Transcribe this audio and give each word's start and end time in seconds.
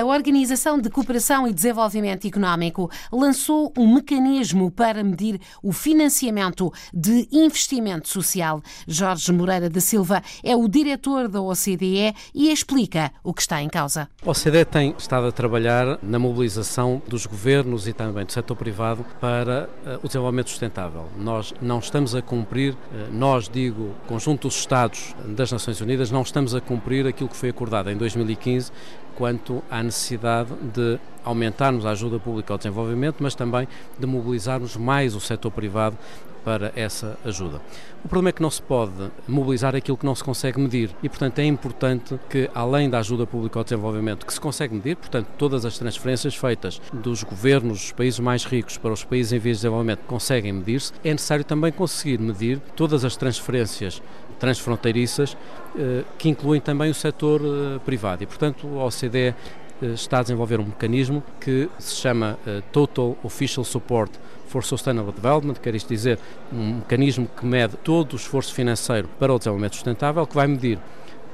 A 0.00 0.04
Organização 0.06 0.80
de 0.80 0.88
Cooperação 0.88 1.46
e 1.46 1.52
Desenvolvimento 1.52 2.26
Económico 2.26 2.90
lançou 3.12 3.70
um 3.76 3.96
mecanismo 3.96 4.70
para 4.70 5.04
medir 5.04 5.38
o 5.62 5.74
financiamento 5.74 6.72
de 6.90 7.28
investimento 7.30 8.08
social. 8.08 8.62
Jorge 8.88 9.30
Moreira 9.30 9.68
da 9.68 9.78
Silva 9.78 10.22
é 10.42 10.56
o 10.56 10.66
diretor 10.66 11.28
da 11.28 11.42
OCDE 11.42 12.14
e 12.34 12.50
explica 12.50 13.12
o 13.22 13.34
que 13.34 13.42
está 13.42 13.60
em 13.60 13.68
causa. 13.68 14.08
A 14.24 14.30
OCDE 14.30 14.64
tem 14.64 14.94
estado 14.96 15.26
a 15.26 15.32
trabalhar 15.32 15.98
na 16.02 16.18
mobilização 16.18 17.02
dos 17.06 17.26
governos 17.26 17.86
e 17.86 17.92
também 17.92 18.24
do 18.24 18.32
setor 18.32 18.56
privado 18.56 19.04
para 19.20 19.68
uh, 19.84 20.00
o 20.02 20.06
desenvolvimento 20.06 20.48
sustentável. 20.48 21.08
Nós 21.18 21.52
não 21.60 21.78
estamos 21.78 22.14
a 22.14 22.22
cumprir, 22.22 22.72
uh, 22.72 23.12
nós 23.12 23.50
digo, 23.50 23.94
conjunto 24.08 24.48
dos 24.48 24.56
Estados 24.56 25.14
das 25.26 25.52
Nações 25.52 25.78
Unidas, 25.82 26.10
não 26.10 26.22
estamos 26.22 26.54
a 26.54 26.60
cumprir 26.60 27.06
aquilo 27.06 27.28
que 27.28 27.36
foi 27.36 27.50
acordado 27.50 27.90
em 27.90 27.98
2015 27.98 28.72
quanto 29.20 29.62
à 29.70 29.82
necessidade 29.82 30.54
de 30.74 30.98
aumentarmos 31.24 31.86
a 31.86 31.90
ajuda 31.90 32.18
pública 32.18 32.52
ao 32.52 32.58
desenvolvimento, 32.58 33.16
mas 33.20 33.34
também 33.34 33.66
de 33.98 34.06
mobilizarmos 34.06 34.76
mais 34.76 35.14
o 35.14 35.20
setor 35.20 35.50
privado 35.50 35.96
para 36.44 36.72
essa 36.74 37.18
ajuda. 37.24 37.60
O 38.04 38.08
problema 38.08 38.30
é 38.30 38.32
que 38.32 38.40
não 38.40 38.50
se 38.50 38.62
pode 38.62 39.10
mobilizar 39.28 39.76
aquilo 39.76 39.96
que 39.96 40.06
não 40.06 40.14
se 40.14 40.24
consegue 40.24 40.58
medir 40.58 40.90
e, 41.02 41.08
portanto, 41.08 41.38
é 41.38 41.44
importante 41.44 42.18
que, 42.30 42.50
além 42.54 42.88
da 42.88 42.98
ajuda 42.98 43.26
pública 43.26 43.58
ao 43.58 43.64
desenvolvimento, 43.64 44.24
que 44.24 44.32
se 44.32 44.40
consegue 44.40 44.74
medir, 44.74 44.96
portanto, 44.96 45.26
todas 45.36 45.64
as 45.64 45.78
transferências 45.78 46.34
feitas 46.34 46.80
dos 46.92 47.22
governos 47.22 47.80
dos 47.80 47.92
países 47.92 48.18
mais 48.18 48.44
ricos 48.44 48.78
para 48.78 48.92
os 48.92 49.04
países 49.04 49.32
em 49.32 49.38
vias 49.38 49.58
de 49.58 49.62
desenvolvimento 49.62 50.00
conseguem 50.06 50.52
medir-se, 50.52 50.92
é 51.04 51.10
necessário 51.10 51.44
também 51.44 51.70
conseguir 51.70 52.18
medir 52.18 52.58
todas 52.74 53.04
as 53.04 53.16
transferências 53.16 54.02
transfronteiriças 54.38 55.36
eh, 55.78 56.02
que 56.16 56.30
incluem 56.30 56.62
também 56.62 56.90
o 56.90 56.94
setor 56.94 57.42
eh, 57.42 57.78
privado. 57.84 58.22
E, 58.22 58.26
portanto, 58.26 58.66
a 58.78 58.86
OCDE 58.86 59.34
está 59.82 60.18
a 60.18 60.22
desenvolver 60.22 60.60
um 60.60 60.64
mecanismo 60.64 61.22
que 61.40 61.68
se 61.78 61.94
chama 61.96 62.38
Total 62.72 63.16
Official 63.22 63.64
Support 63.64 64.12
for 64.50 64.64
Sustainable 64.64 65.12
Development, 65.12 65.54
quer 65.54 65.74
isto 65.74 65.88
dizer, 65.88 66.18
um 66.52 66.74
mecanismo 66.76 67.28
que 67.38 67.46
mede 67.46 67.76
todo 67.76 68.14
o 68.14 68.16
esforço 68.16 68.52
financeiro 68.52 69.08
para 69.18 69.32
o 69.32 69.38
desenvolvimento 69.38 69.76
sustentável, 69.76 70.26
que 70.26 70.34
vai 70.34 70.48
medir 70.48 70.78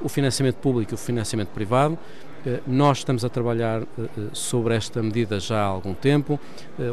o 0.02 0.08
financiamento 0.08 0.56
público 0.56 0.92
e 0.92 0.94
o 0.94 0.98
financiamento 0.98 1.48
privado, 1.48 1.96
eh, 1.96 2.35
nós 2.66 2.98
estamos 2.98 3.24
a 3.24 3.28
trabalhar 3.28 3.82
eh, 3.82 3.86
eh, 3.98 4.06
sobre 4.32 4.74
esta 4.74 5.02
medida 5.02 5.40
já 5.40 5.58
há 5.58 5.64
algum 5.64 5.94
tempo, 5.94 6.38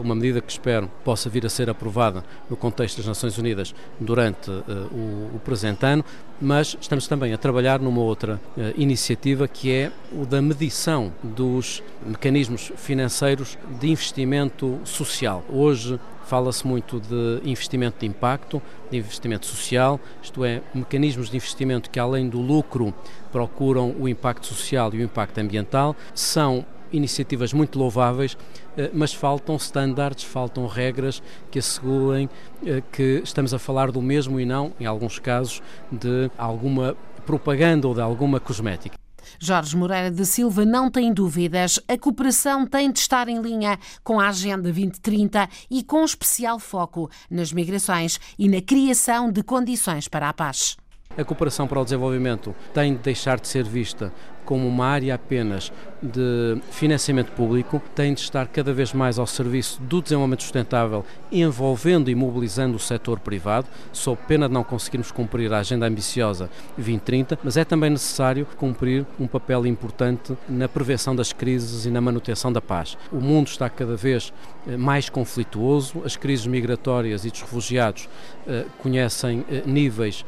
uma 0.02 0.16
medida 0.16 0.42
que 0.42 0.52
espero 0.52 0.90
possa 1.04 1.30
vir 1.30 1.46
a 1.46 1.50
ser 1.50 1.70
aprovada 1.70 2.23
no 2.50 2.56
contexto 2.56 2.98
das 2.98 3.06
Nações 3.06 3.38
Unidas 3.38 3.76
durante 4.00 4.50
o 4.50 5.40
presente 5.44 5.86
ano, 5.86 6.06
mas 6.40 6.78
estamos 6.80 7.08
também 7.08 7.34
a 7.34 7.38
trabalhar 7.38 7.80
numa 7.80 8.02
outra 8.02 8.40
iniciativa 8.78 9.48
que 9.48 9.72
é 9.72 9.92
o 10.12 10.26
da 10.26 10.42
medição 10.42 11.12
dos 11.22 11.84
mecanismos 12.06 12.72
financeiros 12.78 13.58
de 13.80 13.90
investimento 13.90 14.80
social. 14.86 15.44
Hoje 15.50 16.00
Fala-se 16.26 16.66
muito 16.66 17.00
de 17.00 17.42
investimento 17.44 18.00
de 18.00 18.06
impacto, 18.06 18.62
de 18.90 18.98
investimento 18.98 19.46
social, 19.46 20.00
isto 20.22 20.44
é, 20.44 20.62
mecanismos 20.74 21.30
de 21.30 21.38
investimento 21.38 21.90
que, 21.90 22.00
além 22.00 22.30
do 22.30 22.40
lucro, 22.40 22.94
procuram 23.32 23.96
o 24.00 24.08
impacto 24.08 24.48
social 24.48 24.94
e 24.94 25.00
o 25.00 25.04
impacto 25.04 25.40
ambiental. 25.40 25.96
São 26.14 26.66
iniciativas 26.94 27.52
muito 27.52 27.78
louváveis, 27.78 28.38
eh, 28.78 28.92
mas 28.94 29.14
faltam 29.14 29.56
standards, 29.56 30.24
faltam 30.24 30.68
regras 30.68 31.22
que 31.50 31.60
assegurem 31.60 32.30
eh, 32.66 32.84
que 32.92 33.22
estamos 33.24 33.54
a 33.54 33.60
falar 33.60 33.92
do 33.92 34.02
mesmo 34.02 34.40
e 34.40 34.46
não, 34.46 34.72
em 34.80 34.86
alguns 34.86 35.20
casos, 35.20 35.62
de 35.92 36.30
alguma 36.38 36.96
propaganda 37.26 37.88
ou 37.88 37.96
de 37.96 38.02
alguma 38.02 38.40
cosmética. 38.40 39.03
Jorge 39.39 39.75
Moreira 39.75 40.11
de 40.11 40.25
Silva 40.25 40.66
não 40.66 40.89
tem 40.89 41.13
dúvidas. 41.13 41.79
A 41.88 41.97
cooperação 41.97 42.66
tem 42.66 42.91
de 42.91 43.00
estar 43.00 43.28
em 43.28 43.41
linha 43.41 43.79
com 44.03 44.19
a 44.19 44.29
Agenda 44.29 44.63
2030 44.63 45.50
e 45.69 45.84
com 45.84 46.03
especial 46.03 46.59
foco 46.59 47.09
nas 47.29 47.51
migrações 47.51 48.19
e 48.38 48.47
na 48.50 48.61
criação 48.61 49.31
de 49.31 49.44
condições 49.44 50.07
para 50.07 50.29
a 50.29 50.34
paz. 50.34 50.78
A 51.16 51.23
cooperação 51.23 51.67
para 51.67 51.79
o 51.79 51.84
desenvolvimento 51.84 52.56
tem 52.73 52.95
de 52.95 53.00
deixar 53.00 53.39
de 53.39 53.47
ser 53.47 53.63
vista 53.63 54.11
como 54.46 54.68
uma 54.68 54.86
área 54.86 55.16
apenas 55.16 55.72
de 56.02 56.58
financiamento 56.70 57.31
público, 57.31 57.81
tem 57.96 58.14
de 58.14 58.20
estar 58.20 58.48
cada 58.48 58.74
vez 58.74 58.94
mais 58.94 59.18
ao 59.18 59.26
serviço 59.26 59.81
do 59.81 60.02
desenvolvimento 60.02 60.44
sustentável, 60.44 61.06
envolvendo 61.31 62.09
e 62.09 62.16
mobilizando 62.16 62.76
o 62.76 62.80
setor 62.80 63.20
privado, 63.20 63.68
sob 63.94 64.20
pena 64.28 64.48
de 64.48 64.53
não 64.53 64.64
conseguirmos 64.64 65.12
cumprir 65.12 65.53
a 65.53 65.59
agenda 65.59 65.88
ambiciosa 65.88 66.50
2030, 66.76 67.40
mas 67.44 67.56
é 67.56 67.64
também 67.64 67.90
necessário 67.90 68.46
cumprir 68.58 69.06
um 69.20 69.28
papel 69.28 69.66
importante 69.66 70.38
na 70.50 70.68
prevenção 70.68 71.16
das 71.16 71.32
crises 71.32 71.86
e 71.86 71.90
na 71.90 72.02
manutenção 72.02 72.52
da 72.52 72.62
paz. 72.62 72.98
O 73.12 73.22
mundo 73.22 73.48
está 73.48 73.70
cada 73.70 73.96
vez 73.96 74.34
eh, 74.68 74.78
mais 74.78 75.09
conflituoso, 75.09 76.02
as 76.06 76.16
crises 76.16 76.46
migratórias 76.48 77.26
e 77.26 77.30
dos 77.30 77.42
refugiados 77.42 78.09
eh, 78.48 78.66
conhecem 78.80 79.46
eh, 79.50 79.64
níveis 79.66 80.26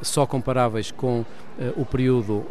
só 0.00 0.24
comparáveis 0.24 0.90
com 0.90 1.26
o 1.76 1.84
período 1.84 2.42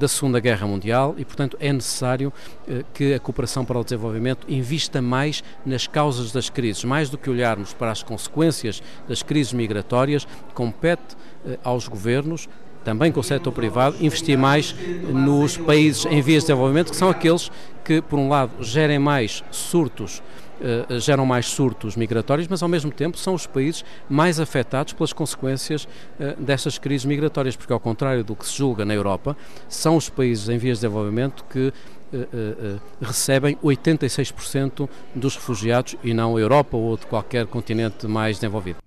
da 0.00 0.08
Segunda 0.12 0.40
Guerra 0.40 0.66
Mundial 0.66 1.14
e, 1.18 1.24
portanto, 1.24 1.56
é 1.60 1.72
necessário 1.72 2.32
eh, 2.68 2.84
que 2.94 3.14
a 3.14 3.20
cooperação 3.20 3.64
para 3.64 3.78
o 3.78 3.84
desenvolvimento 3.84 4.46
invista 4.48 5.02
mais 5.02 5.42
nas 5.64 5.86
causas 5.86 6.32
das 6.32 6.48
crises, 6.48 6.84
mais 6.84 7.10
do 7.10 7.18
que 7.18 7.28
olharmos 7.28 7.72
para 7.72 7.90
as 7.90 8.02
consequências 8.02 8.82
das 9.08 9.22
crises 9.22 9.52
migratórias, 9.52 10.26
compete 10.54 11.16
eh, 11.46 11.58
aos 11.64 11.88
governos 11.88 12.48
também 12.84 13.10
com 13.12 13.20
o 13.20 13.24
setor 13.24 13.52
privado, 13.52 13.96
investir 14.00 14.36
mais 14.36 14.74
nos 15.12 15.56
países 15.56 16.04
em 16.06 16.20
vias 16.20 16.42
de 16.42 16.48
desenvolvimento, 16.48 16.90
que 16.90 16.96
são 16.96 17.08
aqueles 17.08 17.50
que, 17.84 18.00
por 18.00 18.18
um 18.18 18.28
lado, 18.28 18.52
gerem 18.60 18.98
mais 18.98 19.42
surtos 19.50 20.22
Uh, 20.62 21.00
geram 21.00 21.26
mais 21.26 21.46
surtos 21.46 21.96
migratórios, 21.96 22.46
mas 22.46 22.62
ao 22.62 22.68
mesmo 22.68 22.92
tempo 22.92 23.18
são 23.18 23.34
os 23.34 23.48
países 23.48 23.84
mais 24.08 24.38
afetados 24.38 24.92
pelas 24.92 25.12
consequências 25.12 25.88
uh, 26.20 26.40
destas 26.40 26.78
crises 26.78 27.04
migratórias, 27.04 27.56
porque 27.56 27.72
ao 27.72 27.80
contrário 27.80 28.22
do 28.22 28.36
que 28.36 28.46
se 28.46 28.58
julga 28.58 28.84
na 28.84 28.94
Europa, 28.94 29.36
são 29.68 29.96
os 29.96 30.08
países 30.08 30.48
em 30.48 30.58
vias 30.58 30.78
de 30.78 30.86
desenvolvimento 30.86 31.44
que 31.50 31.72
uh, 32.12 32.80
recebem 33.00 33.56
86% 33.56 34.88
dos 35.16 35.34
refugiados 35.34 35.96
e 36.04 36.14
não 36.14 36.36
a 36.36 36.40
Europa 36.40 36.76
ou 36.76 36.96
de 36.96 37.06
qualquer 37.06 37.44
continente 37.46 38.06
mais 38.06 38.36
desenvolvido. 38.36 38.81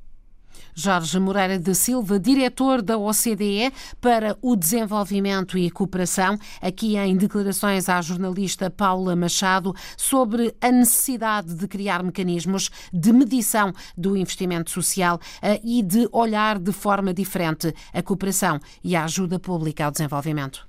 Jorge 0.76 1.20
Moreira 1.20 1.58
de 1.58 1.74
Silva, 1.74 2.20
diretor 2.20 2.82
da 2.82 2.98
OCDE 2.98 3.72
para 4.02 4.38
o 4.42 4.56
Desenvolvimento 4.56 5.58
e 5.58 5.72
Cooperação, 5.72 6.38
aqui 6.62 6.98
em 6.98 7.16
declarações 7.16 7.88
à 7.88 8.02
jornalista 8.02 8.70
Paula 8.70 9.16
Machado 9.16 9.74
sobre 9.96 10.54
a 10.60 10.72
necessidade 10.72 11.56
de 11.56 11.68
criar 11.68 12.04
mecanismos 12.04 12.70
de 12.92 13.14
medição 13.14 13.72
do 13.98 14.18
investimento 14.18 14.70
social 14.70 15.20
eh, 15.42 15.62
e 15.64 15.82
de 15.82 16.10
olhar 16.12 16.60
de 16.60 16.74
forma 16.74 17.14
diferente 17.14 17.74
a 17.94 18.04
cooperação 18.04 18.60
e 18.84 18.96
a 18.96 19.06
ajuda 19.06 19.40
pública 19.40 19.86
ao 19.86 19.92
desenvolvimento. 19.92 20.68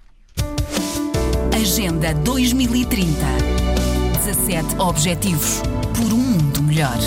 Agenda 1.52 2.14
2030 2.14 3.56
17 4.26 4.80
Objetivos 4.80 5.62
por 5.94 6.12
um 6.12 6.16
mundo 6.16 6.62
melhor. 6.62 6.98